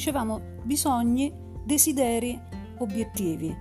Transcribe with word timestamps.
dicevamo 0.00 0.40
bisogni, 0.62 1.30
desideri, 1.62 2.40
obiettivi. 2.78 3.54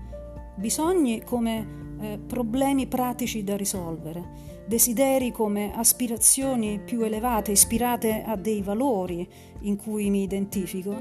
Bisogni 0.55 1.21
come 1.21 1.97
eh, 1.99 2.17
problemi 2.17 2.87
pratici 2.87 3.43
da 3.43 3.57
risolvere, 3.57 4.63
desideri 4.65 5.33
come 5.33 5.73
aspirazioni 5.75 6.79
più 6.79 7.01
elevate, 7.01 7.51
ispirate 7.51 8.23
a 8.25 8.37
dei 8.37 8.61
valori 8.61 9.27
in 9.63 9.75
cui 9.75 10.09
mi 10.09 10.23
identifico, 10.23 10.97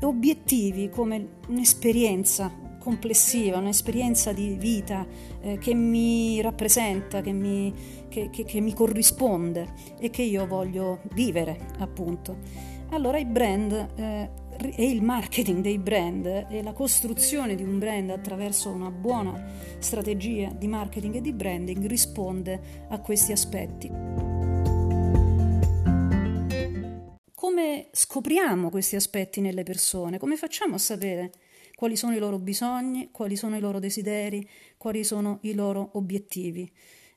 obiettivi 0.00 0.88
come 0.88 1.32
un'esperienza 1.48 2.50
complessiva, 2.78 3.58
un'esperienza 3.58 4.32
di 4.32 4.56
vita 4.58 5.06
eh, 5.42 5.58
che 5.58 5.74
mi 5.74 6.40
rappresenta, 6.40 7.20
che 7.20 7.32
mi, 7.32 7.74
che, 8.08 8.30
che, 8.30 8.42
che 8.42 8.60
mi 8.60 8.72
corrisponde 8.72 9.66
e 10.00 10.08
che 10.08 10.22
io 10.22 10.46
voglio 10.46 11.00
vivere, 11.12 11.58
appunto. 11.80 12.38
Allora 12.90 13.18
i 13.18 13.26
brand 13.26 13.88
eh, 13.96 14.46
e 14.60 14.90
il 14.90 15.02
marketing 15.02 15.62
dei 15.62 15.78
brand 15.78 16.26
e 16.26 16.62
la 16.62 16.72
costruzione 16.72 17.54
di 17.54 17.62
un 17.62 17.78
brand 17.78 18.10
attraverso 18.10 18.70
una 18.70 18.90
buona 18.90 19.40
strategia 19.78 20.50
di 20.50 20.66
marketing 20.66 21.16
e 21.16 21.20
di 21.20 21.32
branding 21.32 21.86
risponde 21.86 22.86
a 22.88 22.98
questi 23.00 23.30
aspetti. 23.30 23.88
Come 27.34 27.88
scopriamo 27.92 28.70
questi 28.70 28.96
aspetti 28.96 29.40
nelle 29.40 29.62
persone? 29.62 30.18
Come 30.18 30.36
facciamo 30.36 30.74
a 30.74 30.78
sapere 30.78 31.30
quali 31.76 31.96
sono 31.96 32.16
i 32.16 32.18
loro 32.18 32.38
bisogni, 32.38 33.10
quali 33.12 33.36
sono 33.36 33.56
i 33.56 33.60
loro 33.60 33.78
desideri, 33.78 34.46
quali 34.76 35.04
sono 35.04 35.38
i 35.42 35.54
loro 35.54 35.90
obiettivi? 35.92 36.70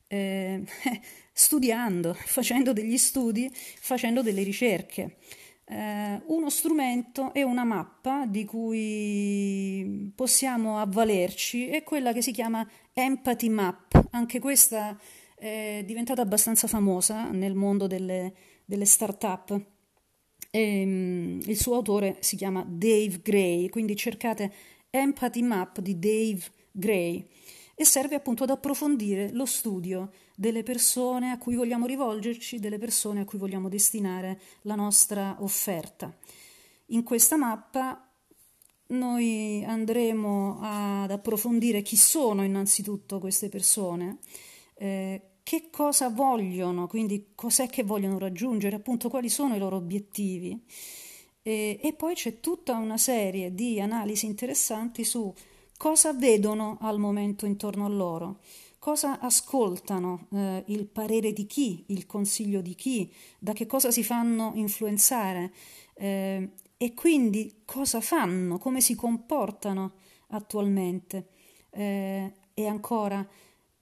Eh, 0.08 0.62
studiando, 1.34 2.14
facendo 2.26 2.72
degli 2.72 2.98
studi, 2.98 3.50
facendo 3.52 4.22
delle 4.22 4.44
ricerche 4.44 5.17
eh, 5.71 6.21
uno 6.25 6.49
strumento 6.49 7.34
e 7.34 7.44
una 7.44 7.64
mappa 7.64 8.25
di 8.25 8.44
cui 8.44 10.11
possiamo 10.13 10.80
avvalerci 10.80 11.67
è 11.67 11.83
quella 11.83 12.11
che 12.11 12.22
si 12.22 12.31
chiama 12.31 12.67
Empathy 12.91 13.47
Map. 13.47 14.08
Anche 14.11 14.39
questa 14.39 15.00
è 15.33 15.81
diventata 15.86 16.22
abbastanza 16.22 16.67
famosa 16.67 17.31
nel 17.31 17.55
mondo 17.55 17.88
delle, 17.88 18.33
delle 18.66 18.83
start-up. 18.83 19.59
E, 20.52 20.83
um, 20.83 21.39
il 21.45 21.58
suo 21.58 21.75
autore 21.75 22.17
si 22.19 22.35
chiama 22.35 22.66
Dave 22.67 23.22
Gray, 23.23 23.69
quindi 23.69 23.95
cercate 23.95 24.52
Empathy 24.89 25.41
Map 25.41 25.80
di 25.80 25.97
Dave 25.97 26.41
Gray 26.69 27.25
e 27.82 27.86
serve 27.86 28.14
appunto 28.14 28.44
ad 28.44 28.52
approfondire 28.52 29.32
lo 29.32 29.48
studio 29.48 30.12
delle 30.36 30.62
persone 30.62 31.32
a 31.32 31.40
cui 31.40 31.56
vogliamo 31.56 31.88
rivolgerci, 31.88 32.60
delle 32.60 32.78
persone 32.78 33.22
a 33.22 33.26
cui 33.26 33.40
vogliamo 33.40 33.70
destinare 33.70 34.40
la 34.62 34.76
nostra 34.76 35.38
offerta. 35.40 36.16
In 36.88 37.02
questa 37.02 37.38
mappa 37.38 38.08
noi 38.90 39.64
andremo 39.66 40.59
ad 40.62 41.09
approfondire 41.09 41.82
chi 41.82 41.96
sono 41.96 42.44
innanzitutto 42.44 43.18
queste 43.18 43.50
persone, 43.50 44.20
eh, 44.76 45.22
che 45.42 45.70
cosa 45.72 46.09
vogliono, 46.09 46.86
quindi 46.86 47.32
cos'è 47.34 47.68
che 47.68 47.82
vogliono 47.82 48.20
raggiungere, 48.20 48.76
appunto 48.76 49.09
quali 49.09 49.28
sono 49.28 49.56
i 49.56 49.59
loro 49.59 49.78
obiettivi. 49.78 50.64
E, 51.42 51.80
e 51.82 51.94
poi 51.94 52.14
c'è 52.14 52.40
tutta 52.40 52.76
una 52.76 53.00
serie 53.00 53.56
di 53.56 53.82
analisi 53.82 54.28
interessanti 54.28 55.04
su 55.04 55.34
cosa 55.82 56.14
vedono 56.14 56.78
al 56.82 57.00
momento 57.00 57.48
intorno 57.48 57.86
a 57.86 57.88
loro, 57.88 58.42
cosa 58.78 59.20
ascoltano, 59.20 60.28
eh, 60.32 60.64
il 60.68 60.86
parere 60.86 61.34
di 61.34 61.48
chi, 61.48 61.86
il 61.88 62.06
consiglio 62.06 62.62
di 62.62 62.76
chi, 62.76 63.12
da 63.40 63.54
che 63.54 63.66
cosa 63.66 63.90
si 63.90 64.04
fanno 64.04 64.52
influenzare? 64.54 65.52
Eh, 65.96 66.50
e 66.78 66.94
quindi 66.94 67.64
cosa 67.66 68.00
fanno, 68.00 68.59
come 68.59 68.80
si 68.80 68.94
comportano 68.94 69.94
attualmente. 70.28 71.30
Eh, 71.72 72.31
e 72.53 72.68
ancora 72.68 73.28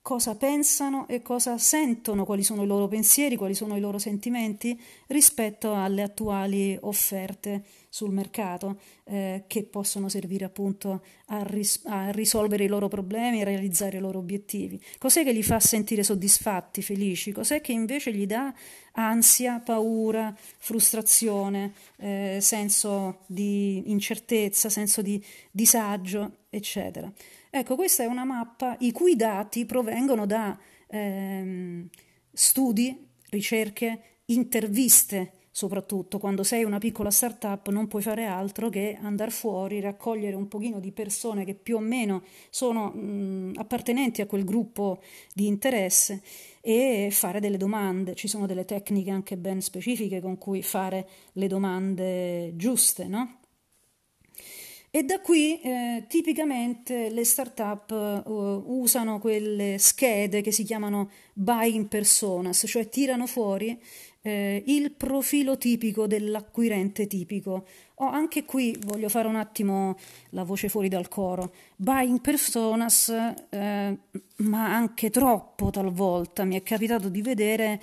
cosa 0.09 0.35
pensano 0.35 1.07
e 1.07 1.21
cosa 1.21 1.59
sentono, 1.59 2.25
quali 2.25 2.41
sono 2.41 2.63
i 2.63 2.65
loro 2.65 2.87
pensieri, 2.87 3.35
quali 3.35 3.53
sono 3.53 3.77
i 3.77 3.79
loro 3.79 3.99
sentimenti 3.99 4.75
rispetto 5.05 5.75
alle 5.75 6.01
attuali 6.01 6.75
offerte 6.81 7.63
sul 7.89 8.11
mercato 8.11 8.79
eh, 9.03 9.43
che 9.45 9.65
possono 9.65 10.09
servire 10.09 10.45
appunto 10.45 11.03
a, 11.27 11.43
ris- 11.43 11.81
a, 11.85 12.09
risolvere 12.09 12.63
i 12.63 12.67
loro 12.67 12.87
problemi, 12.87 13.41
a 13.41 13.43
realizzare 13.43 13.97
i 13.97 13.99
loro 13.99 14.17
obiettivi. 14.17 14.81
Cos'è 14.97 15.23
che 15.23 15.31
li 15.31 15.43
fa 15.43 15.59
sentire 15.59 16.01
soddisfatti, 16.01 16.81
felici? 16.81 17.31
Cos'è 17.31 17.61
che 17.61 17.71
invece 17.71 18.11
gli 18.11 18.25
dà 18.25 18.51
ansia, 18.93 19.59
paura, 19.59 20.35
frustrazione, 20.57 21.73
eh, 21.97 22.39
senso 22.41 23.19
di 23.27 23.91
incertezza, 23.91 24.69
senso 24.69 25.03
di 25.03 25.23
disagio, 25.51 26.37
eccetera. 26.49 27.13
Ecco, 27.51 27.75
questa 27.75 28.03
è 28.03 28.05
una 28.05 28.25
mappa 28.25 28.75
i 28.79 28.91
cui 28.91 29.15
dati 29.15 29.65
provengono 29.65 30.25
da 30.27 30.57
ehm, 30.87 31.87
studi, 32.31 33.07
ricerche, 33.29 34.19
interviste 34.25 35.33
soprattutto 35.51 36.19
quando 36.19 36.43
sei 36.43 36.63
una 36.63 36.77
piccola 36.77 37.09
startup 37.11 37.67
non 37.69 37.87
puoi 37.87 38.01
fare 38.03 38.25
altro 38.25 38.69
che 38.69 38.97
andare 39.01 39.31
fuori, 39.31 39.79
raccogliere 39.81 40.35
un 40.35 40.47
pochino 40.47 40.79
di 40.79 40.91
persone 40.91 41.43
che 41.43 41.55
più 41.55 41.77
o 41.77 41.79
meno 41.79 42.21
sono 42.49 42.91
mh, 42.91 43.53
appartenenti 43.55 44.21
a 44.21 44.27
quel 44.27 44.45
gruppo 44.45 45.01
di 45.33 45.47
interesse 45.47 46.21
e 46.61 47.09
fare 47.11 47.39
delle 47.39 47.57
domande. 47.57 48.13
Ci 48.15 48.27
sono 48.27 48.45
delle 48.45 48.63
tecniche 48.65 49.09
anche 49.09 49.37
ben 49.37 49.59
specifiche 49.61 50.21
con 50.21 50.37
cui 50.37 50.61
fare 50.61 51.07
le 51.33 51.47
domande 51.47 52.53
giuste, 52.55 53.07
no? 53.07 53.38
E 54.91 55.03
da 55.03 55.19
qui 55.19 55.61
eh, 55.61 56.05
tipicamente 56.07 57.11
le 57.11 57.23
start-up 57.23 57.91
uh, 58.25 58.63
usano 58.65 59.19
quelle 59.19 59.77
schede 59.77 60.41
che 60.41 60.51
si 60.51 60.63
chiamano 60.63 61.11
buying 61.33 61.87
personas, 61.87 62.63
cioè 62.65 62.89
tirano 62.89 63.27
fuori 63.27 63.79
eh, 64.21 64.63
il 64.65 64.91
profilo 64.91 65.59
tipico 65.59 66.07
dell'acquirente 66.07 67.05
tipico. 67.05 67.67
Oh, 67.95 68.07
anche 68.07 68.45
qui 68.45 68.77
voglio 68.85 69.09
fare 69.09 69.27
un 69.27 69.35
attimo 69.35 69.95
la 70.31 70.43
voce 70.43 70.69
fuori 70.69 70.87
dal 70.89 71.07
coro. 71.07 71.53
Buying 71.75 72.19
personas, 72.21 73.09
eh, 73.49 73.97
ma 74.37 74.73
anche 74.73 75.09
troppo 75.11 75.69
talvolta. 75.69 76.45
Mi 76.45 76.55
è 76.55 76.63
capitato 76.63 77.09
di 77.09 77.21
vedere 77.21 77.79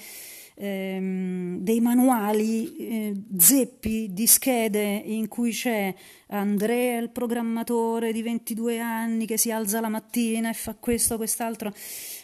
ehm, 0.57 1.59
dei 1.59 1.81
manuali 1.81 2.77
eh, 2.77 3.15
zeppi 3.37 4.09
di 4.13 4.27
schede 4.27 4.83
in 4.83 5.29
cui 5.29 5.51
c'è 5.53 5.95
Andrea, 6.29 6.99
il 6.99 7.11
programmatore 7.11 8.13
di 8.13 8.23
22 8.23 8.81
anni 8.81 9.27
che 9.27 9.37
si 9.37 9.51
alza 9.51 9.81
la 9.81 9.89
mattina 9.89 10.51
e 10.51 10.55
fa 10.55 10.75
questo, 10.75 11.17
quest'altro, 11.17 11.73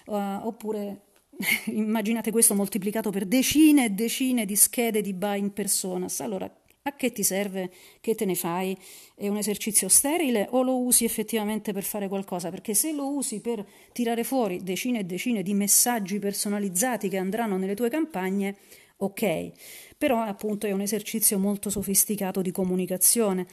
uh, 0.07 0.15
oppure 0.47 1.03
immaginate 1.67 2.31
questo 2.31 2.55
moltiplicato 2.55 3.11
per 3.11 3.27
decine 3.27 3.87
e 3.87 3.91
decine 3.91 4.45
di 4.45 4.57
schede 4.57 5.01
di 5.01 5.13
buying 5.13 5.53
personas. 5.53 6.21
Allora, 6.21 6.51
a 6.85 6.97
che 6.97 7.13
ti 7.13 7.23
serve? 7.23 7.71
Che 8.01 8.15
te 8.15 8.25
ne 8.25 8.35
fai? 8.35 8.77
È 9.15 9.29
un 9.29 9.37
esercizio 9.37 9.89
sterile 9.89 10.49
o 10.51 10.63
lo 10.63 10.79
usi 10.79 11.05
effettivamente 11.05 11.73
per 11.73 11.85
fare 11.85 12.09
qualcosa? 12.09 12.51
Perché 12.51 12.75
se 12.75 12.93
lo 12.93 13.09
usi 13.09 13.41
per 13.41 13.65
tirare 13.93 14.25
fuori 14.25 14.63
decine 14.63 15.01
e 15.01 15.05
decine 15.05 15.43
di 15.43 15.55
messaggi 15.55 16.19
personalizzati 16.19 17.09
che 17.09 17.19
andranno 17.19 17.57
nelle 17.57 17.77
tue 17.77 17.89
campagne, 17.89 18.57
ok. 18.97 19.51
Però 19.97 20.21
appunto 20.21 20.67
è 20.67 20.73
un 20.73 20.81
esercizio 20.81 21.39
molto 21.39 21.71
sofisticato 21.71 22.43
di 22.43 22.51
comunicazione 22.51 23.47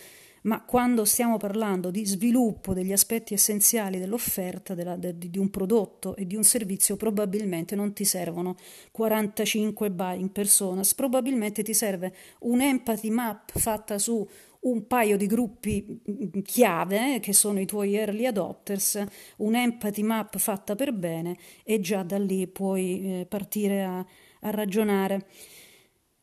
ma 0.43 0.63
quando 0.63 1.05
stiamo 1.05 1.37
parlando 1.37 1.91
di 1.91 2.05
sviluppo 2.05 2.73
degli 2.73 2.91
aspetti 2.91 3.33
essenziali 3.33 3.99
dell'offerta 3.99 4.73
della, 4.73 4.95
de, 4.95 5.17
di 5.17 5.37
un 5.37 5.49
prodotto 5.49 6.15
e 6.15 6.25
di 6.25 6.35
un 6.35 6.43
servizio, 6.43 6.95
probabilmente 6.95 7.75
non 7.75 7.93
ti 7.93 8.05
servono 8.05 8.55
45 8.91 9.91
buy 9.91 10.19
in 10.19 10.31
persona, 10.31 10.81
probabilmente 10.95 11.63
ti 11.63 11.73
serve 11.73 12.13
un 12.39 12.61
empathy 12.61 13.09
map 13.09 13.57
fatta 13.57 13.97
su 13.97 14.27
un 14.61 14.87
paio 14.87 15.15
di 15.15 15.25
gruppi 15.25 15.85
mm, 16.09 16.41
chiave 16.43 17.19
che 17.19 17.33
sono 17.33 17.59
i 17.59 17.65
tuoi 17.65 17.95
early 17.95 18.25
adopters, 18.25 19.03
un 19.37 19.55
empathy 19.55 20.01
map 20.01 20.37
fatta 20.37 20.75
per 20.75 20.93
bene 20.93 21.37
e 21.63 21.79
già 21.79 22.03
da 22.03 22.17
lì 22.17 22.47
puoi 22.47 23.21
eh, 23.21 23.25
partire 23.25 23.83
a, 23.83 23.99
a 23.99 24.49
ragionare. 24.49 25.27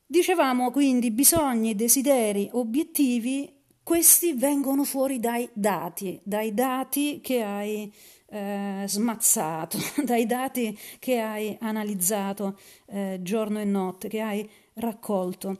Dicevamo 0.09 0.71
quindi 0.71 1.11
bisogni, 1.11 1.75
desideri, 1.75 2.49
obiettivi 2.53 3.56
questi 3.87 4.33
vengono 4.33 4.83
fuori 4.83 5.21
dai 5.21 5.49
dati, 5.53 6.19
dai 6.25 6.53
dati 6.53 7.21
che 7.23 7.45
hai 7.45 7.93
eh, 8.31 8.83
smazzato, 8.85 9.79
dai 10.03 10.27
dati 10.27 10.77
che 10.99 11.21
hai 11.21 11.57
analizzato 11.61 12.59
eh, 12.87 13.21
giorno 13.23 13.61
e 13.61 13.65
notte, 13.65 14.09
che 14.09 14.21
hai 14.21 14.51
raccolto. 14.73 15.59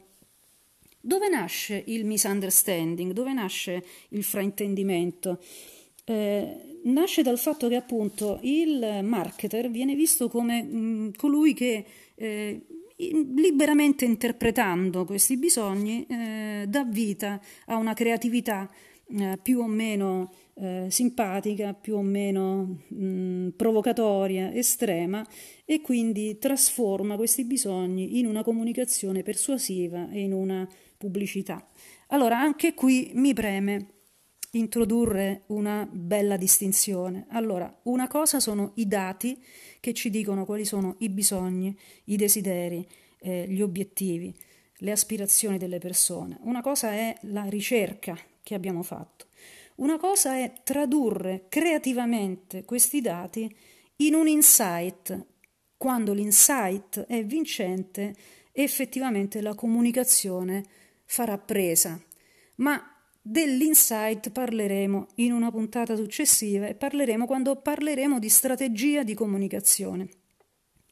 Dove 1.01 1.29
nasce 1.29 1.85
il 1.87 2.05
misunderstanding? 2.05 3.13
Dove 3.13 3.33
nasce 3.33 3.85
il 4.09 4.25
fraintendimento? 4.25 5.41
Eh, 6.05 6.81
nasce 6.83 7.23
dal 7.23 7.39
fatto 7.39 7.69
che 7.69 7.77
appunto 7.77 8.41
il 8.43 9.05
marketer 9.05 9.71
viene 9.71 9.95
visto 9.95 10.29
come 10.29 10.65
mh, 10.65 11.13
colui 11.15 11.55
che 11.55 11.85
eh, 12.17 12.61
liberamente 12.97 14.05
interpretando 14.05 15.05
questi 15.05 15.37
bisogni, 15.37 16.07
eh, 16.07 16.65
dà 16.67 16.85
vita 16.85 17.41
a 17.67 17.77
una 17.77 17.95
creatività 17.95 18.71
eh, 19.09 19.39
più 19.41 19.61
o 19.61 19.67
meno 19.67 20.33
eh, 20.55 20.87
simpatica, 20.89 21.75
più 21.75 21.97
o 21.97 22.03
meno 22.03 22.85
mh, 22.89 23.49
provocatoria, 23.57 24.53
estrema 24.53 25.27
e 25.65 25.81
quindi 25.81 26.39
trasforma 26.39 27.17
questi 27.17 27.45
bisogni 27.45 28.19
in 28.19 28.27
una 28.27 28.43
comunicazione 28.43 29.23
persuasiva 29.23 30.11
e 30.11 30.21
in 30.21 30.33
una 30.33 30.67
pubblicità. 30.97 31.69
Allora 32.09 32.39
anche 32.39 32.75
qui 32.75 33.11
mi 33.15 33.35
preme 33.35 33.96
introdurre 34.57 35.43
una 35.47 35.89
bella 35.91 36.37
distinzione. 36.37 37.27
Allora, 37.31 37.81
una 37.85 38.09
cosa 38.09 38.41
sono 38.41 38.73
i 38.77 38.87
dati 38.87 39.43
che 39.81 39.93
ci 39.95 40.11
dicono 40.11 40.45
quali 40.45 40.65
sono 40.65 40.97
i 40.99 41.09
bisogni, 41.09 41.77
i 42.05 42.17
desideri, 42.17 42.87
eh, 43.21 43.47
gli 43.49 43.63
obiettivi, 43.63 44.35
le 44.79 44.91
aspirazioni 44.91 45.59
delle 45.59 45.79
persone. 45.79 46.39
Una 46.43 46.61
cosa 46.61 46.93
è 46.93 47.17
la 47.23 47.45
ricerca 47.45 48.17
che 48.43 48.55
abbiamo 48.55 48.83
fatto. 48.83 49.27
Una 49.77 49.99
cosa 49.99 50.37
è 50.37 50.53
tradurre 50.65 51.47
creativamente 51.49 52.65
questi 52.65 53.01
dati 53.01 53.55
in 53.97 54.15
un 54.15 54.27
insight. 54.27 55.27
Quando 55.77 56.13
l'insight 56.15 57.01
è 57.01 57.25
vincente, 57.25 58.15
effettivamente 58.53 59.43
la 59.43 59.55
comunicazione 59.55 60.65
farà 61.05 61.37
presa. 61.39 62.01
Ma 62.57 62.96
Dell'insight 63.29 64.31
parleremo 64.31 65.09
in 65.17 65.33
una 65.33 65.51
puntata 65.51 65.97
successiva 65.97 66.69
e 66.69 66.77
parleremo 66.77 67.27
quando 67.27 67.57
parleremo 67.57 68.21
di 68.21 68.29
strategia 68.29 69.03
di 69.03 69.15
comunicazione. 69.15 70.09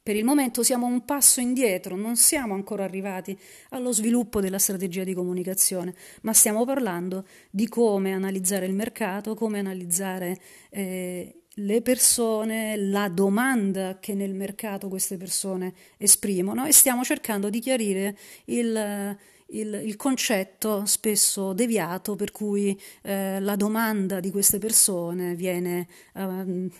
Per 0.02 0.16
il 0.16 0.24
momento 0.24 0.64
siamo 0.64 0.86
un 0.86 1.04
passo 1.04 1.38
indietro, 1.38 1.94
non 1.94 2.16
siamo 2.16 2.54
ancora 2.54 2.82
arrivati 2.82 3.38
allo 3.68 3.92
sviluppo 3.92 4.40
della 4.40 4.58
strategia 4.58 5.04
di 5.04 5.14
comunicazione, 5.14 5.94
ma 6.22 6.32
stiamo 6.32 6.64
parlando 6.64 7.24
di 7.52 7.68
come 7.68 8.12
analizzare 8.12 8.66
il 8.66 8.74
mercato, 8.74 9.36
come 9.36 9.60
analizzare 9.60 10.36
eh, 10.70 11.42
le 11.48 11.82
persone, 11.82 12.76
la 12.76 13.08
domanda 13.08 14.00
che 14.00 14.14
nel 14.14 14.34
mercato 14.34 14.88
queste 14.88 15.16
persone 15.16 15.72
esprimono 15.98 16.66
e 16.66 16.72
stiamo 16.72 17.04
cercando 17.04 17.48
di 17.48 17.60
chiarire 17.60 18.18
il 18.46 19.16
il, 19.58 19.80
il 19.84 19.96
concetto 19.96 20.84
spesso 20.84 21.52
deviato 21.52 22.16
per 22.16 22.32
cui 22.32 22.78
eh, 23.02 23.40
la 23.40 23.56
domanda 23.56 24.20
di 24.20 24.30
queste 24.30 24.58
persone 24.58 25.34
viene 25.34 25.86
eh, 26.14 26.70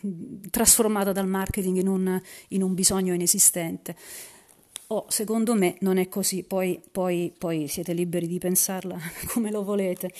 trasformata 0.51 1.13
dal 1.13 1.27
marketing 1.27 1.79
in 1.79 1.89
un, 1.89 2.21
in 2.49 2.63
un 2.63 2.75
bisogno 2.75 3.15
inesistente. 3.15 3.97
Oh, 4.89 5.07
secondo 5.09 5.55
me 5.55 5.77
non 5.81 5.97
è 5.97 6.09
così, 6.09 6.43
poi, 6.43 6.81
poi, 6.93 7.33
poi 7.37 7.69
siete 7.69 7.93
liberi 7.95 8.27
di 8.27 8.39
pensarla 8.39 8.99
come 9.33 9.51
lo 9.51 9.65
volete. 9.65 10.11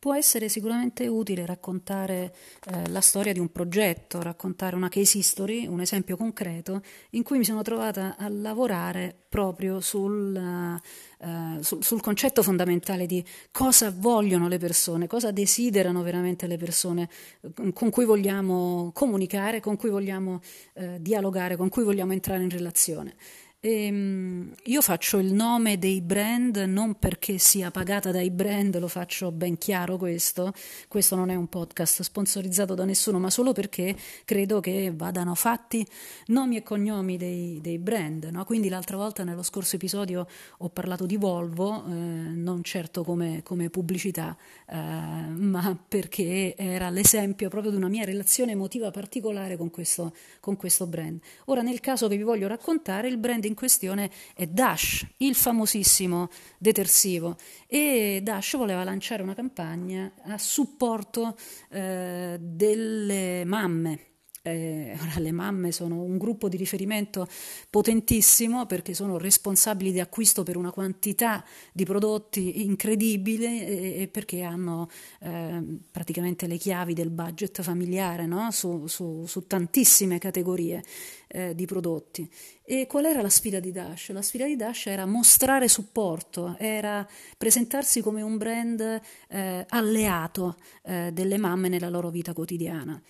Può 0.00 0.14
essere 0.14 0.48
sicuramente 0.48 1.06
utile 1.08 1.44
raccontare 1.44 2.34
eh, 2.68 2.88
la 2.88 3.02
storia 3.02 3.34
di 3.34 3.38
un 3.38 3.52
progetto, 3.52 4.22
raccontare 4.22 4.74
una 4.74 4.88
case 4.88 5.18
history, 5.18 5.66
un 5.66 5.82
esempio 5.82 6.16
concreto 6.16 6.80
in 7.10 7.22
cui 7.22 7.36
mi 7.36 7.44
sono 7.44 7.60
trovata 7.60 8.16
a 8.16 8.26
lavorare 8.30 9.14
proprio 9.28 9.78
sul, 9.80 10.34
uh, 10.34 11.60
sul, 11.60 11.84
sul 11.84 12.00
concetto 12.00 12.42
fondamentale 12.42 13.04
di 13.04 13.22
cosa 13.52 13.92
vogliono 13.94 14.48
le 14.48 14.56
persone, 14.56 15.06
cosa 15.06 15.32
desiderano 15.32 16.02
veramente 16.02 16.46
le 16.46 16.56
persone 16.56 17.06
eh, 17.42 17.70
con 17.74 17.90
cui 17.90 18.06
vogliamo 18.06 18.92
comunicare, 18.94 19.60
con 19.60 19.76
cui 19.76 19.90
vogliamo 19.90 20.40
uh, 20.76 20.96
dialogare, 20.98 21.56
con 21.56 21.68
cui 21.68 21.84
vogliamo 21.84 22.14
entrare 22.14 22.42
in 22.42 22.48
relazione. 22.48 23.16
Ehm, 23.62 24.54
io 24.64 24.80
faccio 24.80 25.18
il 25.18 25.34
nome 25.34 25.78
dei 25.78 26.00
brand 26.00 26.56
non 26.66 26.94
perché 26.94 27.36
sia 27.36 27.70
pagata 27.70 28.10
dai 28.10 28.30
brand, 28.30 28.78
lo 28.78 28.88
faccio 28.88 29.32
ben 29.32 29.58
chiaro 29.58 29.98
questo, 29.98 30.54
questo 30.88 31.14
non 31.14 31.28
è 31.28 31.34
un 31.34 31.46
podcast 31.46 32.00
sponsorizzato 32.00 32.72
da 32.72 32.86
nessuno, 32.86 33.18
ma 33.18 33.28
solo 33.28 33.52
perché 33.52 33.94
credo 34.24 34.60
che 34.60 34.90
vadano 34.96 35.34
fatti 35.34 35.86
nomi 36.28 36.56
e 36.56 36.62
cognomi 36.62 37.18
dei, 37.18 37.60
dei 37.60 37.76
brand. 37.78 38.30
No? 38.32 38.46
Quindi 38.46 38.70
l'altra 38.70 38.96
volta 38.96 39.24
nello 39.24 39.42
scorso 39.42 39.76
episodio 39.76 40.26
ho 40.56 40.68
parlato 40.70 41.04
di 41.04 41.18
Volvo, 41.18 41.84
eh, 41.84 41.90
non 41.90 42.62
certo 42.62 43.04
come, 43.04 43.42
come 43.42 43.68
pubblicità, 43.68 44.34
eh, 44.70 44.74
ma 44.74 45.78
perché 45.86 46.54
era 46.56 46.88
l'esempio 46.88 47.50
proprio 47.50 47.72
di 47.72 47.76
una 47.76 47.88
mia 47.88 48.06
relazione 48.06 48.52
emotiva 48.52 48.90
particolare 48.90 49.58
con 49.58 49.68
questo, 49.68 50.14
con 50.40 50.56
questo 50.56 50.86
brand. 50.86 51.20
Ora 51.46 51.60
nel 51.60 51.80
caso 51.80 52.08
che 52.08 52.16
vi 52.16 52.22
voglio 52.22 52.48
raccontare, 52.48 53.08
il 53.08 53.18
brand 53.18 53.48
in 53.50 53.54
questione 53.54 54.10
è 54.34 54.46
Dash, 54.46 55.06
il 55.18 55.34
famosissimo 55.34 56.28
detersivo. 56.58 57.36
E 57.66 58.20
Dash 58.22 58.56
voleva 58.56 58.82
lanciare 58.84 59.22
una 59.22 59.34
campagna 59.34 60.12
a 60.24 60.38
supporto 60.38 61.36
eh, 61.68 62.38
delle 62.40 63.44
mamme 63.44 64.09
eh, 64.42 64.96
le 65.18 65.32
mamme 65.32 65.70
sono 65.70 66.02
un 66.02 66.16
gruppo 66.16 66.48
di 66.48 66.56
riferimento 66.56 67.28
potentissimo 67.68 68.64
perché 68.66 68.94
sono 68.94 69.18
responsabili 69.18 69.92
di 69.92 70.00
acquisto 70.00 70.42
per 70.42 70.56
una 70.56 70.70
quantità 70.70 71.44
di 71.72 71.84
prodotti 71.84 72.64
incredibile 72.64 73.66
e, 73.66 74.02
e 74.02 74.08
perché 74.08 74.42
hanno 74.42 74.88
eh, 75.20 75.62
praticamente 75.90 76.46
le 76.46 76.56
chiavi 76.56 76.94
del 76.94 77.10
budget 77.10 77.60
familiare 77.60 78.26
no? 78.26 78.50
su, 78.50 78.86
su, 78.86 79.24
su, 79.26 79.46
tantissime 79.46 80.18
categorie 80.18 80.82
eh, 81.28 81.54
di 81.54 81.66
prodotti. 81.66 82.28
E 82.64 82.86
qual 82.86 83.04
era 83.06 83.20
la 83.20 83.28
sfida 83.28 83.60
di 83.60 83.72
Dash? 83.72 84.10
La 84.10 84.22
sfida 84.22 84.46
di 84.46 84.56
Dash 84.56 84.86
era 84.86 85.04
mostrare 85.04 85.68
supporto, 85.68 86.56
era 86.58 87.06
presentarsi 87.36 88.00
come 88.00 88.22
un 88.22 88.36
brand 88.38 89.00
eh, 89.28 89.66
alleato 89.68 90.56
eh, 90.84 91.10
delle 91.12 91.36
mamme 91.36 91.68
nella 91.68 91.88
loro 91.88 92.10
vita 92.10 92.32
quotidiana. 92.32 93.00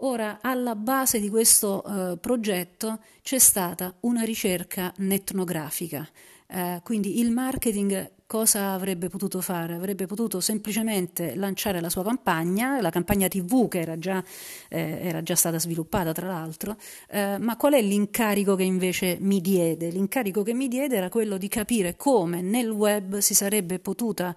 Ora, 0.00 0.40
alla 0.42 0.74
base 0.74 1.20
di 1.20 1.30
questo 1.30 1.82
eh, 2.12 2.18
progetto 2.18 2.98
c'è 3.22 3.38
stata 3.38 3.94
una 4.00 4.24
ricerca 4.24 4.92
netnografica, 4.98 6.06
eh, 6.48 6.80
quindi 6.84 7.18
il 7.20 7.30
marketing 7.30 8.12
cosa 8.26 8.72
avrebbe 8.72 9.08
potuto 9.08 9.40
fare? 9.40 9.72
Avrebbe 9.72 10.04
potuto 10.04 10.40
semplicemente 10.40 11.34
lanciare 11.34 11.80
la 11.80 11.88
sua 11.88 12.02
campagna, 12.04 12.78
la 12.82 12.90
campagna 12.90 13.26
TV 13.28 13.68
che 13.68 13.80
era 13.80 13.98
già, 13.98 14.22
eh, 14.68 14.98
era 15.00 15.22
già 15.22 15.34
stata 15.34 15.58
sviluppata 15.58 16.12
tra 16.12 16.26
l'altro, 16.26 16.76
eh, 17.08 17.38
ma 17.38 17.56
qual 17.56 17.72
è 17.72 17.80
l'incarico 17.80 18.54
che 18.54 18.64
invece 18.64 19.16
mi 19.20 19.40
diede? 19.40 19.88
L'incarico 19.88 20.42
che 20.42 20.52
mi 20.52 20.68
diede 20.68 20.96
era 20.96 21.08
quello 21.08 21.38
di 21.38 21.48
capire 21.48 21.96
come 21.96 22.42
nel 22.42 22.68
web 22.68 23.16
si 23.18 23.32
sarebbe 23.34 23.78
potuta 23.78 24.34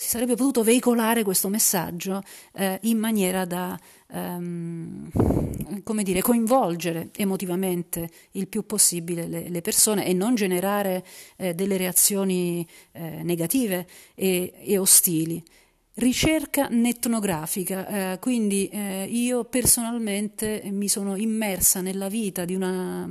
si 0.00 0.08
sarebbe 0.08 0.34
potuto 0.34 0.62
veicolare 0.62 1.22
questo 1.22 1.48
messaggio 1.48 2.22
eh, 2.54 2.78
in 2.84 2.96
maniera 2.96 3.44
da 3.44 3.78
ehm, 4.08 5.10
dire, 6.02 6.22
coinvolgere 6.22 7.10
emotivamente 7.14 8.08
il 8.30 8.48
più 8.48 8.64
possibile 8.64 9.26
le, 9.26 9.50
le 9.50 9.60
persone 9.60 10.06
e 10.06 10.14
non 10.14 10.34
generare 10.34 11.04
eh, 11.36 11.52
delle 11.52 11.76
reazioni 11.76 12.66
eh, 12.92 13.22
negative 13.22 13.86
e, 14.14 14.54
e 14.64 14.78
ostili 14.78 15.44
ricerca 15.94 16.68
netnografica, 16.70 18.12
eh, 18.12 18.18
quindi 18.20 18.68
eh, 18.68 19.04
io 19.04 19.44
personalmente 19.44 20.62
mi 20.70 20.88
sono 20.88 21.16
immersa 21.16 21.80
nella 21.80 22.08
vita 22.08 22.44
di 22.44 22.54
una, 22.54 23.08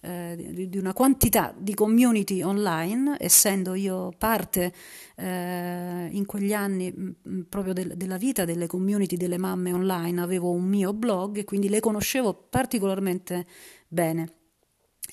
eh, 0.00 0.66
di 0.68 0.76
una 0.76 0.92
quantità 0.92 1.54
di 1.56 1.74
community 1.74 2.42
online, 2.42 3.16
essendo 3.18 3.74
io 3.74 4.12
parte 4.18 4.72
eh, 5.16 6.08
in 6.10 6.26
quegli 6.26 6.52
anni 6.52 6.92
mh, 6.92 7.14
mm, 7.28 7.40
proprio 7.48 7.72
del, 7.72 7.96
della 7.96 8.16
vita 8.18 8.44
delle 8.44 8.66
community 8.66 9.16
delle 9.16 9.38
mamme 9.38 9.72
online, 9.72 10.20
avevo 10.20 10.50
un 10.50 10.64
mio 10.64 10.92
blog 10.92 11.38
e 11.38 11.44
quindi 11.44 11.68
le 11.68 11.80
conoscevo 11.80 12.34
particolarmente 12.34 13.46
bene. 13.88 14.32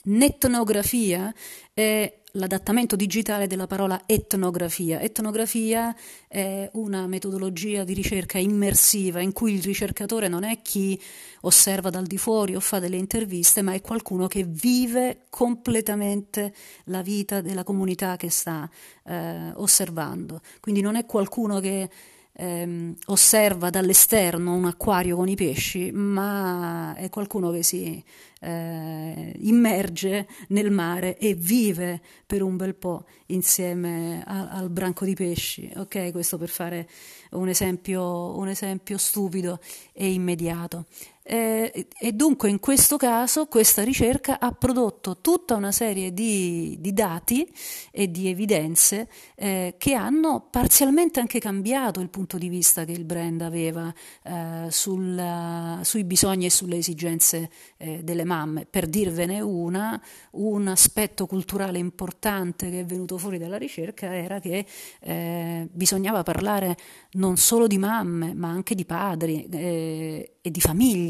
Netnografia 0.06 1.34
è 1.74 2.23
l'adattamento 2.36 2.96
digitale 2.96 3.46
della 3.46 3.68
parola 3.68 4.04
etnografia. 4.08 5.00
Etnografia 5.00 5.96
è 6.28 6.68
una 6.74 7.06
metodologia 7.06 7.84
di 7.84 7.94
ricerca 7.94 8.40
immersiva 8.40 9.20
in 9.20 9.34
cui 9.34 9.54
il 9.54 9.62
ricercatore 9.62 10.28
non 10.28 10.44
è 10.44 10.62
chi 10.62 11.00
osserva 11.42 11.92
dal 11.92 12.08
di 12.08 12.18
fuori 12.18 12.56
o 12.56 12.60
fa 12.60 12.80
delle 12.80 12.98
interviste, 12.98 13.62
ma 13.62 13.74
è 13.74 13.82
qualcuno 13.82 14.28
che 14.28 14.46
vive 14.46 15.26
completamente 15.30 16.54
la 16.86 17.04
vita 17.04 17.42
della 17.42 17.64
comunità 17.64 18.16
che 18.16 18.32
sta 18.32 18.68
eh, 19.06 19.52
osservando. 19.56 20.42
Quindi 20.60 20.82
non 20.82 20.96
è 20.96 21.06
qualcuno 21.06 21.60
che 21.60 21.88
ehm, 22.34 22.96
osserva 23.08 23.70
dall'esterno 23.70 24.54
un 24.54 24.66
acquario 24.66 25.16
con 25.16 25.28
i 25.28 25.36
pesci, 25.36 25.92
ma 25.92 26.96
è 26.96 27.10
qualcuno 27.10 27.52
che 27.52 27.64
si 27.64 28.04
eh, 28.42 29.34
immerge 29.40 30.28
nel 30.50 30.72
mare 30.72 31.18
e 31.18 31.34
vive 31.34 32.02
per 32.26 32.42
un 32.42 32.58
bel 32.58 32.76
po' 32.76 33.06
insieme 33.28 34.24
a, 34.26 34.50
al 34.50 34.70
branco 34.70 35.06
di 35.06 35.14
pesci. 35.14 35.72
Ok, 35.76 36.12
questo 36.12 36.38
per 36.38 36.50
fare 36.50 36.90
un 37.32 37.48
esempio, 37.48 38.38
un 38.38 38.48
esempio 38.48 38.98
stupido 38.98 39.60
e 39.94 40.12
immediato. 40.12 40.86
Eh, 41.26 41.88
e 41.98 42.12
dunque 42.12 42.50
in 42.50 42.60
questo 42.60 42.98
caso 42.98 43.46
questa 43.46 43.82
ricerca 43.82 44.42
ha 44.42 44.52
prodotto 44.52 45.20
tutta 45.22 45.56
una 45.56 45.72
serie 45.72 46.14
di, 46.14 46.76
di 46.82 46.92
dati 46.92 47.50
e 47.92 48.12
di 48.12 48.28
evidenze 48.28 49.08
eh, 49.36 49.76
che 49.78 49.94
hanno 49.94 50.46
parzialmente 50.52 51.22
anche 51.22 51.40
cambiato 51.40 52.02
il 52.02 52.10
punto 52.10 52.38
di 52.38 52.50
vista 52.50 52.84
che 52.84 52.92
il 52.92 53.06
brand 53.06 53.40
aveva 53.40 53.94
eh, 54.24 54.68
sul, 54.70 55.80
sui 55.82 56.04
bisogni 56.04 56.46
e 56.48 56.50
sulle 56.50 56.76
esigenze 56.76 57.50
eh, 57.78 58.02
delle 58.04 58.26
mamme. 58.26 58.66
Per 58.70 58.88
dirvene 58.88 59.40
una, 59.40 60.02
un 60.32 60.68
aspetto 60.68 61.26
culturale 61.26 61.78
importante 61.78 62.70
che 62.70 62.82
è 62.82 62.86
venuto 62.86 63.18
fuori 63.18 63.38
dalla 63.38 63.58
ricerca 63.58 64.14
era 64.14 64.42
che 64.42 64.66
eh, 65.00 65.70
bisognava 65.72 66.22
parlare 66.24 66.76
non 67.12 67.38
solo 67.38 67.66
di 67.66 67.78
mamme 67.78 68.34
ma 68.34 68.50
anche 68.50 68.76
di 68.76 68.84
padri 68.84 69.48
eh, 69.50 70.34
e 70.42 70.52
di 70.52 70.60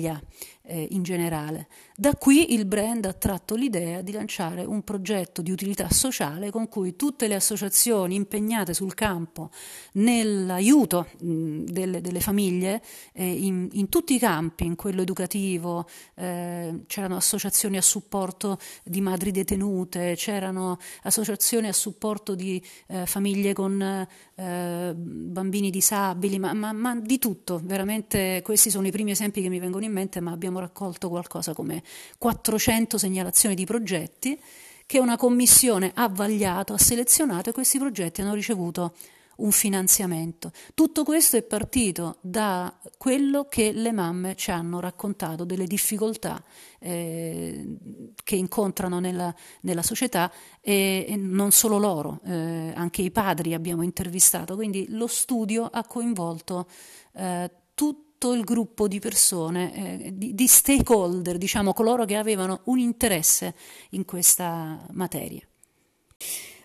familia. 0.03 0.22
Eh, 0.65 0.88
in 0.91 1.03
generale. 1.03 1.67
Da 1.96 2.15
qui 2.15 2.53
il 2.53 2.65
brand 2.65 3.05
ha 3.05 3.13
tratto 3.13 3.55
l'idea 3.55 4.01
di 4.01 4.12
lanciare 4.12 4.63
un 4.63 4.82
progetto 4.84 5.41
di 5.41 5.51
utilità 5.51 5.89
sociale 5.89 6.51
con 6.51 6.67
cui 6.70 6.96
tutte 6.96 7.27
le 7.27 7.36
associazioni 7.36 8.15
impegnate 8.15 8.74
sul 8.74 8.93
campo 8.93 9.51
nell'aiuto 9.93 11.08
mh, 11.20 11.63
delle, 11.65 12.01
delle, 12.01 12.20
famiglie 12.20 12.82
eh, 13.13 13.25
in, 13.25 13.67
in, 13.74 13.89
tutti 13.89 14.15
i 14.15 14.20
campi, 14.20 14.65
in 14.65 14.75
quello 14.75 15.01
educativo, 15.01 15.88
eh, 16.15 16.84
c'erano 16.88 17.17
associazioni 17.17 17.77
a 17.77 17.82
supporto 17.82 18.58
di 18.84 19.01
madri 19.01 19.32
detenute, 19.32 20.13
c'erano 20.15 20.77
associazioni 21.03 21.67
a 21.67 21.74
supporto 21.74 22.36
di 22.36 22.63
eh, 22.88 23.05
famiglie 23.05 23.53
con 23.53 24.08
eh, 24.36 24.93
bambini 24.96 25.70
disabili, 25.70 26.39
ma, 26.39 26.53
ma, 26.53 26.72
ma 26.72 26.96
di 26.96 27.20
tutto, 27.20 27.60
veramente 27.63 28.41
questi 28.43 28.70
sono 28.70 28.88
i 28.88 28.91
primi 28.91 29.12
esempi 29.12 29.41
che 29.41 29.50
mi 29.50 29.60
vengono 29.60 29.84
in 29.84 29.91
mente, 29.91 30.20
ma 30.22 30.32
abbiamo 30.32 30.52
raccolto 30.60 31.10
qualcosa 31.10 31.53
come 31.53 31.83
400 32.17 32.98
segnalazioni 32.98 33.55
di 33.55 33.65
progetti 33.65 34.39
che 34.86 35.00
una 35.00 35.17
commissione 35.17 35.91
ha 35.95 36.07
vagliato, 36.10 36.74
ha 36.74 36.77
selezionato 36.77 37.50
e 37.50 37.53
questi 37.53 37.79
progetti 37.79 38.22
hanno 38.22 38.33
ricevuto 38.33 38.93
un 39.38 39.51
finanziamento. 39.51 40.51
Tutto 40.74 41.03
questo 41.03 41.38
è 41.38 41.41
partito 41.41 42.17
da 42.22 42.72
quello 42.98 43.48
che 43.50 43.72
le 43.72 43.91
mamme 43.91 44.36
ci 44.36 44.51
hanno 44.51 44.79
raccontato, 44.79 45.43
delle 45.43 45.65
difficoltà 45.65 46.43
eh, 46.79 47.77
che 48.24 48.36
incontrano 48.36 49.00
nella, 49.00 49.33
nella 49.62 49.81
società 49.81 50.31
e, 50.62 51.05
e, 51.07 51.15
non 51.15 51.51
solo 51.51 51.77
loro, 51.77 52.19
eh, 52.25 52.74
anche 52.75 53.01
i 53.01 53.12
padri 53.12 53.53
abbiamo 53.53 53.81
intervistato, 53.81 54.55
quindi 54.55 54.86
lo 54.89 55.07
studio 55.07 55.65
ha 55.65 55.83
coinvolto 55.86 56.67
eh, 57.13 57.50
tutti 57.74 58.12
tutto 58.24 58.34
il 58.34 58.46
gruppo 58.46 58.88
di 58.88 59.00
persone, 59.00 60.06
eh, 60.06 60.13
di, 60.13 60.34
di 60.34 60.48
stakeholder, 60.48 61.38
diciamo 61.38 61.74
coloro 61.74 62.06
che 62.06 62.15
avevano 62.15 62.62
un 62.65 62.80
interesse 62.80 63.53
in 63.89 64.06
questa 64.06 64.88
materia. 64.92 65.42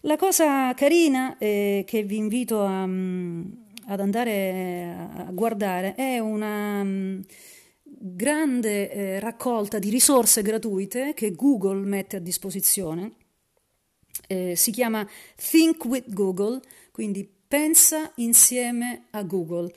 La 0.03 0.17
cosa 0.17 0.73
carina 0.75 1.37
eh, 1.39 1.83
che 1.85 2.05
vi 2.05 2.17
invito 2.17 2.63
a, 2.63 2.87
mm, 2.87 3.45
ad 3.89 3.99
andare 3.99 5.09
a 5.17 5.31
guardare 5.33 5.97
è 5.97 6.21
una 6.21 6.81
um, 6.81 7.21
grande 7.83 8.93
eh, 8.93 9.19
raccolta 9.19 9.81
di 9.81 9.91
risorse 9.91 10.43
gratuite 10.43 11.13
che 11.13 11.33
Google 11.33 11.85
mette 11.85 12.19
a 12.19 12.21
disposizione. 12.21 13.15
Eh, 14.29 14.55
si 14.55 14.71
chiama 14.71 15.05
Think 15.35 15.85
with 15.87 16.13
Google, 16.13 16.61
quindi 16.93 17.29
pensa 17.49 18.13
insieme 18.17 19.07
a 19.11 19.23
Google. 19.23 19.73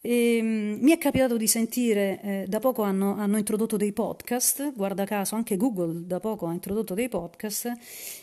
E, 0.00 0.38
um, 0.40 0.78
mi 0.80 0.92
è 0.92 0.98
capitato 0.98 1.36
di 1.36 1.48
sentire, 1.48 2.20
eh, 2.22 2.44
da 2.46 2.60
poco 2.60 2.82
hanno, 2.82 3.16
hanno, 3.16 3.38
introdotto 3.38 3.76
dei 3.76 3.92
podcast, 3.92 4.72
guarda 4.72 5.04
caso 5.04 5.34
anche 5.34 5.56
Google 5.56 6.06
da 6.06 6.20
poco 6.20 6.46
ha 6.46 6.52
introdotto 6.52 6.94
dei 6.94 7.08
podcast 7.08 7.72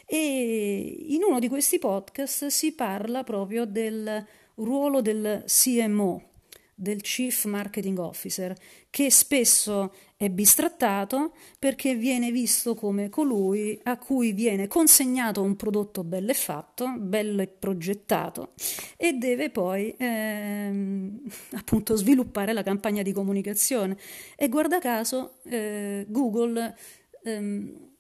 e 0.05 1.05
in 1.10 1.24
uno 1.24 1.39
di 1.39 1.50
questi 1.50 1.79
podcast 1.79 2.48
si 2.48 2.74
parla 2.74 3.24
proprio 3.24 3.65
del 3.65 4.25
ruolo 4.55 5.01
del 5.01 5.43
CMO, 5.45 6.32
del 6.75 7.01
Chief 7.01 7.46
Marketing 7.46 7.98
Officer, 8.00 8.56
che 8.89 9.12
spesso 9.12 9.94
è 10.15 10.30
bistrattato 10.30 11.34
perché 11.60 11.96
viene 11.96 12.32
visto 12.32 12.75
come 12.75 13.10
colui 13.10 13.80
a 13.84 13.98
cui 13.98 14.32
viene 14.32 14.68
consegnato 14.68 15.42
un 15.42 15.56
prodotto 15.56 16.03
bello 16.03 16.32
e 16.32 16.36
fatto, 16.36 16.94
bello 16.98 17.42
e 17.42 17.48
progettato 17.48 18.53
e 18.98 19.13
deve 19.13 19.50
poi 19.50 19.94
ehm, 19.98 21.22
appunto 21.56 21.96
sviluppare 21.96 22.53
la 22.53 22.63
campagna 22.63 23.01
di 23.01 23.12
comunicazione. 23.12 23.98
E 24.36 24.50
guarda 24.50 24.80
caso 24.80 25.39
eh, 25.44 26.06
Google 26.08 26.75
ehm, 27.24 27.92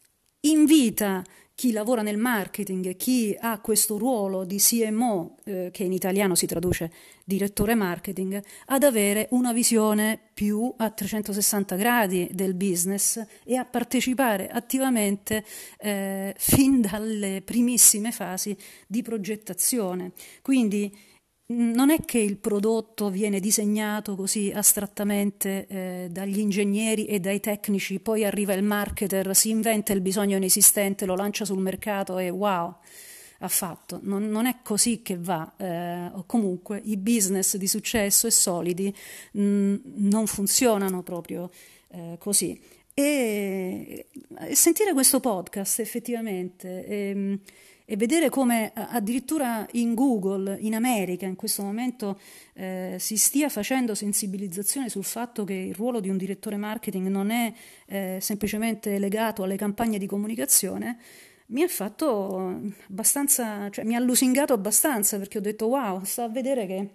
invita 0.41 1.23
chi 1.55 1.71
lavora 1.71 2.01
nel 2.01 2.17
marketing, 2.17 2.95
chi 2.95 3.35
ha 3.39 3.59
questo 3.59 3.97
ruolo 3.97 4.43
di 4.43 4.57
CMO, 4.57 5.37
eh, 5.43 5.69
che 5.71 5.83
in 5.83 5.91
italiano 5.91 6.35
si 6.35 6.47
traduce 6.47 6.91
direttore 7.23 7.75
marketing, 7.75 8.41
ad 8.65 8.83
avere 8.83 9.27
una 9.31 9.53
visione 9.53 10.19
più 10.33 10.73
a 10.77 10.89
360 10.89 11.75
gradi 11.75 12.29
del 12.31 12.55
business 12.55 13.23
e 13.45 13.55
a 13.55 13.65
partecipare 13.65 14.47
attivamente 14.47 15.45
eh, 15.77 16.33
fin 16.37 16.81
dalle 16.81 17.41
primissime 17.45 18.11
fasi 18.11 18.57
di 18.87 19.01
progettazione. 19.01 20.11
Quindi 20.41 20.91
non 21.45 21.89
è 21.89 21.99
che 22.05 22.19
il 22.19 22.37
prodotto 22.37 23.09
viene 23.09 23.39
disegnato 23.39 24.15
così 24.15 24.51
astrattamente 24.53 25.67
eh, 25.67 26.07
dagli 26.09 26.39
ingegneri 26.39 27.05
e 27.05 27.19
dai 27.19 27.39
tecnici, 27.39 27.99
poi 27.99 28.23
arriva 28.23 28.53
il 28.53 28.63
marketer, 28.63 29.35
si 29.35 29.49
inventa 29.49 29.93
il 29.93 30.01
bisogno 30.01 30.37
inesistente, 30.37 31.05
lo 31.05 31.15
lancia 31.15 31.43
sul 31.43 31.59
mercato 31.59 32.17
e 32.17 32.29
wow, 32.29 32.75
ha 33.39 33.47
fatto. 33.47 33.99
Non, 34.03 34.29
non 34.29 34.45
è 34.45 34.57
così 34.63 35.01
che 35.01 35.17
va, 35.17 35.53
eh, 35.57 36.11
comunque 36.25 36.81
i 36.85 36.97
business 36.97 37.57
di 37.57 37.67
successo 37.67 38.25
e 38.25 38.31
solidi 38.31 38.95
mh, 39.33 39.75
non 39.95 40.25
funzionano 40.27 41.03
proprio 41.03 41.51
eh, 41.89 42.15
così. 42.19 42.59
E, 42.95 44.07
e, 44.39 44.55
sentire 44.55 44.93
questo 44.93 45.19
podcast 45.19 45.79
effettivamente. 45.79 46.85
Ehm, 46.85 47.39
e 47.85 47.97
vedere 47.97 48.29
come 48.29 48.71
addirittura 48.73 49.67
in 49.71 49.93
Google, 49.93 50.57
in 50.59 50.73
America, 50.73 51.25
in 51.25 51.35
questo 51.35 51.63
momento 51.63 52.19
eh, 52.53 52.95
si 52.97 53.17
stia 53.17 53.49
facendo 53.49 53.93
sensibilizzazione 53.93 54.89
sul 54.89 55.03
fatto 55.03 55.43
che 55.43 55.53
il 55.53 55.75
ruolo 55.75 55.99
di 55.99 56.09
un 56.09 56.17
direttore 56.17 56.55
marketing 56.55 57.07
non 57.07 57.29
è 57.29 57.53
eh, 57.87 58.17
semplicemente 58.21 58.97
legato 58.99 59.43
alle 59.43 59.57
campagne 59.57 59.97
di 59.97 60.05
comunicazione, 60.05 60.97
mi 61.47 61.61
ha 61.61 61.67
fatto 61.67 62.61
abbastanza, 62.89 63.69
cioè 63.69 63.83
mi 63.83 63.95
ha 63.95 63.99
lusingato 63.99 64.53
abbastanza 64.53 65.17
perché 65.17 65.37
ho 65.37 65.41
detto 65.41 65.67
wow, 65.67 66.03
sto 66.03 66.21
a 66.21 66.29
vedere 66.29 66.65
che 66.65 66.89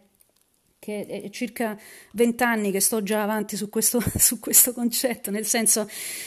che 0.89 1.05
è 1.05 1.29
circa 1.29 1.79
vent'anni 2.13 2.71
che 2.71 2.81
sto 2.81 3.03
già 3.03 3.23
avanti 3.23 3.57
su 3.57 3.69
questo, 3.69 4.01
su 4.17 4.41
questo 4.41 4.73
concetto, 4.73 5.31
nel 5.31 5.45
senso 5.45 5.87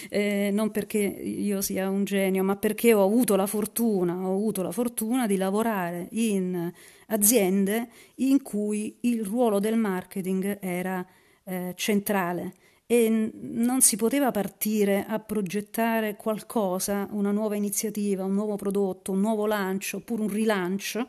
eh, 0.10 0.52
non 0.54 0.70
perché 0.70 1.00
io 1.00 1.62
sia 1.62 1.90
un 1.90 2.04
genio, 2.04 2.44
ma 2.44 2.56
perché 2.56 2.94
ho 2.94 3.04
avuto 3.04 3.36
la 3.36 3.48
fortuna, 3.48 4.14
ho 4.14 4.36
avuto 4.36 4.62
la 4.62 4.72
fortuna 4.72 5.26
di 5.26 5.36
lavorare 5.36 6.10
in 6.12 6.72
aziende 7.08 7.90
in 8.18 8.44
cui 8.44 8.98
il 9.02 9.26
ruolo 9.26 9.58
del 9.58 9.78
marketing 9.78 10.60
era 10.62 11.04
eh, 11.44 11.74
centrale. 11.76 12.54
E 12.86 13.32
non 13.34 13.82
si 13.82 13.96
poteva 13.96 14.32
partire 14.32 15.06
a 15.08 15.18
progettare 15.20 16.18
qualcosa, 16.18 17.08
una 17.12 17.32
nuova 17.32 17.56
iniziativa, 17.56 18.26
un 18.26 18.34
nuovo 18.34 18.58
prodotto, 18.58 19.14
un 19.14 19.22
nuovo 19.22 19.48
lancio 19.48 19.98
oppure 19.98 20.22
un 20.22 20.28
rilancio 20.28 21.08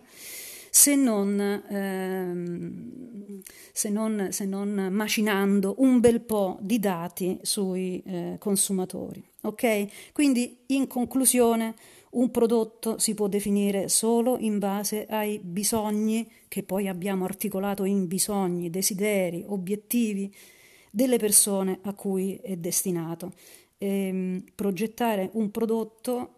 se 0.74 0.96
non, 0.96 1.38
ehm, 1.38 3.42
se 3.74 3.90
non, 3.90 4.28
se 4.30 4.46
non 4.46 4.88
macinando 4.90 5.74
un 5.78 6.00
bel 6.00 6.22
po' 6.22 6.56
di 6.62 6.78
dati 6.78 7.38
sui 7.42 8.02
eh, 8.06 8.36
consumatori. 8.38 9.22
Ok? 9.42 10.12
Quindi 10.12 10.60
in 10.68 10.86
conclusione 10.86 11.74
un 12.12 12.30
prodotto 12.30 12.98
si 12.98 13.12
può 13.12 13.28
definire 13.28 13.90
solo 13.90 14.38
in 14.38 14.58
base 14.58 15.04
ai 15.10 15.38
bisogni 15.42 16.26
che 16.48 16.62
poi 16.62 16.88
abbiamo 16.88 17.26
articolato 17.26 17.84
in 17.84 18.06
bisogni, 18.06 18.70
desideri, 18.70 19.44
obiettivi 19.46 20.34
delle 20.90 21.18
persone 21.18 21.80
a 21.82 21.92
cui 21.92 22.40
è 22.42 22.56
destinato. 22.56 23.34
Ehm, 23.76 24.42
progettare 24.54 25.28
un 25.34 25.50
prodotto 25.50 26.36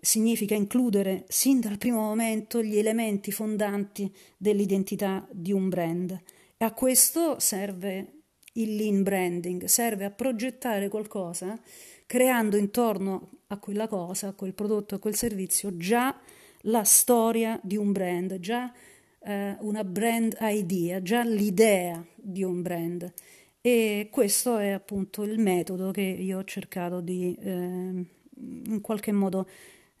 significa 0.00 0.54
includere 0.54 1.24
sin 1.28 1.60
dal 1.60 1.78
primo 1.78 2.00
momento 2.00 2.62
gli 2.62 2.78
elementi 2.78 3.30
fondanti 3.30 4.12
dell'identità 4.36 5.26
di 5.30 5.52
un 5.52 5.68
brand. 5.68 6.10
E 6.56 6.64
a 6.64 6.72
questo 6.72 7.38
serve 7.38 8.22
il 8.54 8.76
lean 8.76 9.02
branding, 9.02 9.64
serve 9.64 10.04
a 10.04 10.10
progettare 10.10 10.88
qualcosa 10.88 11.60
creando 12.08 12.56
intorno 12.56 13.30
a 13.48 13.58
quella 13.58 13.86
cosa, 13.86 14.28
a 14.28 14.32
quel 14.32 14.54
prodotto, 14.54 14.94
a 14.94 14.98
quel 14.98 15.14
servizio 15.14 15.76
già 15.76 16.18
la 16.62 16.82
storia 16.82 17.60
di 17.62 17.76
un 17.76 17.92
brand, 17.92 18.38
già 18.40 18.72
eh, 19.20 19.56
una 19.60 19.84
brand 19.84 20.36
idea, 20.40 21.02
già 21.02 21.22
l'idea 21.22 22.02
di 22.14 22.42
un 22.42 22.62
brand. 22.62 23.12
E 23.60 24.08
questo 24.10 24.56
è 24.56 24.70
appunto 24.70 25.22
il 25.22 25.38
metodo 25.38 25.90
che 25.90 26.00
io 26.00 26.38
ho 26.38 26.44
cercato 26.44 27.00
di 27.00 27.36
eh, 27.38 27.50
in 27.50 28.80
qualche 28.80 29.12
modo 29.12 29.46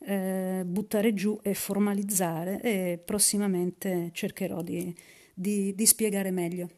eh, 0.00 0.62
buttare 0.64 1.12
giù 1.14 1.38
e 1.42 1.54
formalizzare 1.54 2.60
e 2.60 3.02
prossimamente 3.04 4.10
cercherò 4.12 4.62
di, 4.62 4.94
di, 5.34 5.74
di 5.74 5.86
spiegare 5.86 6.30
meglio. 6.30 6.68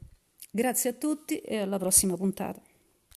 Grazie 0.50 0.91
a 0.91 0.93
tutti 0.95 1.39
e 1.39 1.59
alla 1.59 1.79
prossima 1.79 2.17
puntata. 2.17 2.62